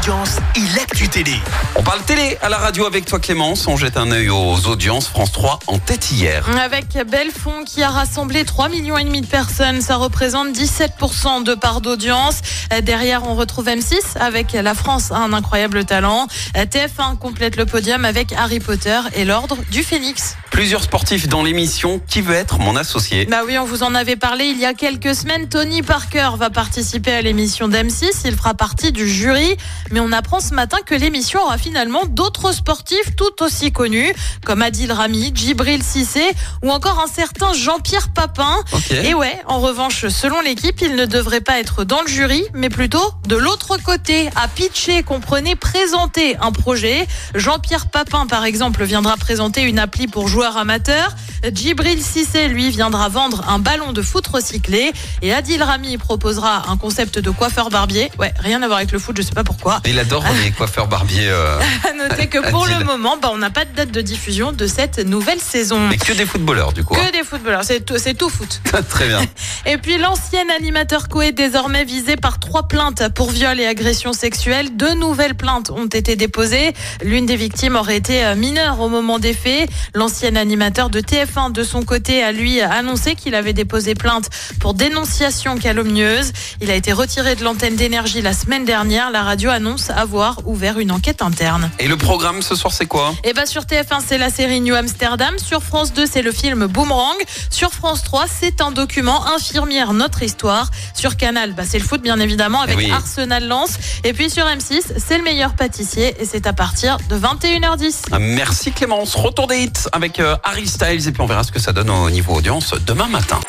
[0.00, 1.34] audience et l'actu télé.
[1.76, 3.66] On parle télé à la radio avec toi Clémence.
[3.66, 5.06] On jette un œil aux audiences.
[5.06, 6.48] France 3 en tête hier.
[6.58, 11.54] Avec Belfond qui a rassemblé 3 millions et demi de personnes, ça représente 17% de
[11.54, 12.40] part d'audience.
[12.82, 16.28] Derrière, on retrouve M6 avec La France a un incroyable talent.
[16.54, 20.36] TF1 complète le podium avec Harry Potter et l'Ordre du Phénix.
[20.50, 22.00] Plusieurs sportifs dans l'émission.
[22.08, 23.24] Qui veut être mon associé?
[23.26, 25.48] Bah oui, on vous en avait parlé il y a quelques semaines.
[25.48, 28.22] Tony Parker va participer à l'émission d'M6.
[28.24, 29.56] Il fera partie du jury.
[29.90, 34.12] Mais on apprend ce matin que l'émission aura finalement d'autres sportifs tout aussi connus,
[34.44, 36.22] comme Adil Rami, Djibril Cissé
[36.62, 38.56] ou encore un certain Jean-Pierre Papin.
[39.04, 42.68] Et ouais, en revanche, selon l'équipe, il ne devrait pas être dans le jury, mais
[42.68, 47.06] plutôt de l'autre côté, à pitcher, comprenez, présenter un projet.
[47.34, 51.14] Jean-Pierre Papin, par exemple, viendra présenter une appli pour amateurs.
[51.52, 54.92] Djibril Cissé, lui, viendra vendre un ballon de foot recyclé.
[55.22, 58.10] Et Adil Rami proposera un concept de coiffeur barbier.
[58.18, 59.80] Ouais, rien à voir avec le foot, je sais pas pourquoi.
[59.86, 61.28] Il adore les coiffeurs barbiers.
[61.28, 62.78] euh, À noter que pour Adil.
[62.78, 65.88] le moment, bah, on n'a pas de date de diffusion de cette nouvelle saison.
[65.88, 66.94] mais que des footballeurs du coup.
[66.94, 67.06] hein.
[67.06, 68.60] Que des footballeurs, c'est tout, tout foot.
[68.90, 69.20] Très bien.
[69.66, 74.76] Et puis l'ancien animateur Coé désormais visé par trois plaintes pour viol et agression sexuelle.
[74.76, 76.74] Deux nouvelles plaintes ont été déposées.
[77.02, 79.68] L'une des victimes aurait été euh, mineure au moment des faits.
[79.94, 84.28] L'ancien animateur de TF1 de son côté a lui annoncé qu'il avait déposé plainte
[84.60, 86.32] pour dénonciation calomnieuse.
[86.60, 89.10] Il a été retiré de l'antenne d'énergie la semaine dernière.
[89.10, 91.70] La radio annonce avoir ouvert une enquête interne.
[91.78, 93.14] Et le programme ce soir c'est quoi?
[93.24, 96.66] Et bah sur TF1 c'est la série New Amsterdam, sur France 2 c'est le film
[96.66, 97.16] Boomerang,
[97.50, 102.02] sur France 3 c'est un document Infirmière notre histoire, sur Canal bah, c'est le foot
[102.02, 102.90] bien évidemment avec Eh oui.
[102.90, 107.16] Arsenal Lens et puis sur M6 c'est le meilleur pâtissier et c'est à partir de
[107.18, 107.94] 21h10.
[108.12, 109.14] Ah, Merci Clémence.
[109.14, 111.90] Retour des hits avec euh, Harry Styles et puis on verra ce que ça donne
[111.90, 113.40] au niveau audience demain matin.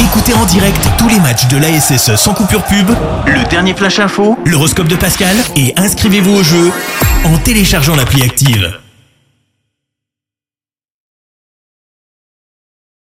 [0.00, 2.90] Écoutez en direct tous les matchs de l'ASSE sans coupure pub,
[3.26, 6.72] le dernier flash info, l'horoscope de Pascal et inscrivez-vous au jeu
[7.24, 8.83] en téléchargeant l'appli active.